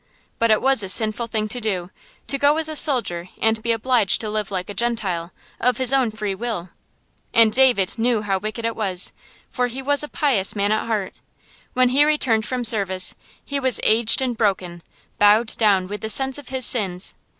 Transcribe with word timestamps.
But 0.39 0.49
it 0.49 0.63
was 0.63 0.81
a 0.81 0.89
sinful 0.89 1.27
thing 1.27 1.47
to 1.49 1.61
do, 1.61 1.91
to 2.25 2.39
go 2.39 2.57
as 2.57 2.67
a 2.67 2.75
soldier 2.75 3.29
and 3.39 3.61
be 3.61 3.71
obliged 3.71 4.19
to 4.21 4.31
live 4.31 4.49
like 4.49 4.67
a 4.67 4.73
Gentile, 4.73 5.31
of 5.59 5.77
his 5.77 5.93
own 5.93 6.09
free 6.09 6.33
will. 6.33 6.69
And 7.35 7.53
David 7.53 7.99
knew 7.99 8.23
how 8.23 8.39
wicked 8.39 8.65
it 8.65 8.75
was, 8.75 9.13
for 9.51 9.67
he 9.67 9.79
was 9.79 10.01
a 10.01 10.07
pious 10.07 10.55
man 10.55 10.71
at 10.71 10.87
heart. 10.87 11.13
When 11.73 11.89
he 11.89 12.03
returned 12.03 12.47
from 12.47 12.63
service, 12.63 13.13
he 13.45 13.59
was 13.59 13.79
aged 13.83 14.23
and 14.23 14.35
broken, 14.35 14.81
bowed 15.19 15.55
down 15.57 15.85
with 15.85 16.01
the 16.01 16.09
sense 16.09 16.39
of 16.39 16.49
his 16.49 16.65
sins. 16.65 17.13